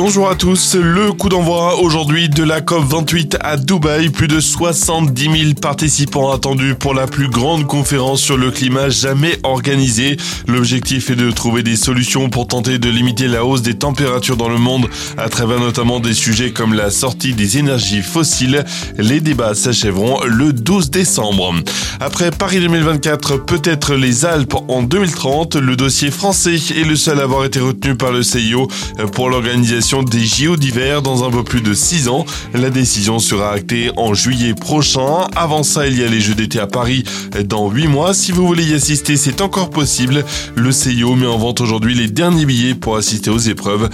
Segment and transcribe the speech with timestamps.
[0.00, 4.10] Bonjour à tous, le coup d'envoi aujourd'hui de la COP28 à Dubaï.
[4.10, 9.40] Plus de 70 000 participants attendus pour la plus grande conférence sur le climat jamais
[9.42, 10.16] organisée.
[10.46, 14.48] L'objectif est de trouver des solutions pour tenter de limiter la hausse des températures dans
[14.48, 18.64] le monde à travers notamment des sujets comme la sortie des énergies fossiles.
[18.98, 21.52] Les débats s'achèveront le 12 décembre.
[21.98, 27.24] Après Paris 2024, peut-être les Alpes en 2030, le dossier français est le seul à
[27.24, 28.68] avoir été retenu par le CIO
[29.12, 32.26] pour l'organisation des JO d'hiver dans un peu plus de 6 ans.
[32.52, 35.26] La décision sera actée en juillet prochain.
[35.34, 37.04] Avant ça, il y a les Jeux d'été à Paris
[37.46, 38.12] dans 8 mois.
[38.12, 40.26] Si vous voulez y assister, c'est encore possible.
[40.56, 43.88] Le CIO met en vente aujourd'hui les derniers billets pour assister aux épreuves.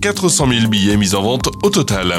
[0.00, 2.12] 400 000 billets mis en vente au total.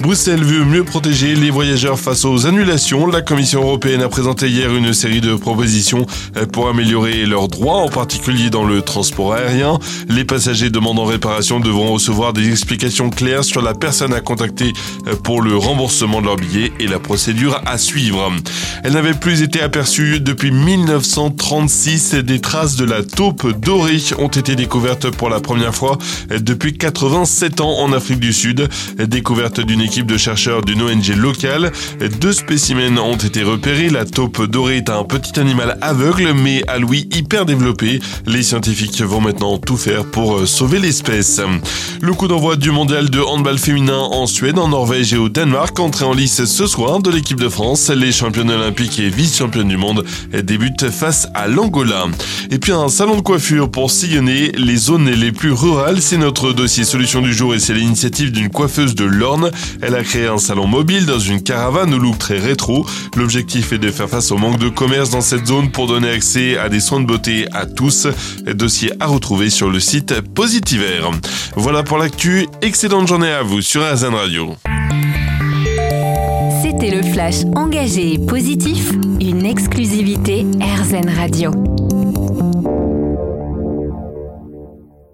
[0.00, 3.06] Bruxelles veut mieux protéger les voyageurs face aux annulations.
[3.06, 6.06] La Commission européenne a présenté hier une série de propositions
[6.52, 9.78] pour améliorer leurs droits, en particulier dans le transport aérien.
[10.08, 14.72] Les passagers demandant réparation devront recevoir des explications claires sur la personne à contacter
[15.06, 18.30] euh, pour le remboursement de leur billet et la procédure à suivre.
[18.84, 22.14] Elle n'avait plus été aperçue depuis 1936.
[22.14, 25.98] Des traces de la taupe dorée ont été découvertes pour la première fois
[26.30, 28.68] euh, depuis 87 ans en Afrique du Sud.
[28.98, 31.72] Découverte d'une équipe de chercheurs d'une ONG locale.
[32.20, 33.88] Deux spécimens ont été repérés.
[33.88, 38.00] La taupe dorée est un petit animal aveugle mais à l'ouïe hyper développé.
[38.26, 41.40] Les scientifiques vont maintenant tout faire pour euh, sauver l'espèce.
[42.02, 45.80] Le coup d'envoi du mondial de handball féminin en Suède, en Norvège et au Danemark.
[45.80, 47.88] Entrée en lice ce soir de l'équipe de France.
[47.88, 52.08] Les championnes olympiques et vice-championnes du monde débutent face à l'Angola.
[52.50, 56.02] Et puis un salon de coiffure pour sillonner les zones les plus rurales.
[56.02, 59.50] C'est notre dossier solution du jour et c'est l'initiative d'une coiffeuse de l'Orne.
[59.80, 62.86] Elle a créé un salon mobile dans une caravane au look très rétro.
[63.16, 66.58] L'objectif est de faire face au manque de commerce dans cette zone pour donner accès
[66.58, 68.06] à des soins de beauté à tous.
[68.46, 71.00] Dossier à retrouver sur le site Positiver.
[71.56, 72.46] Voilà pour l'actu.
[72.62, 74.56] Excellente journée à vous sur RZN Radio.
[76.62, 81.77] C'était le flash engagé et positif, une exclusivité RZN Radio.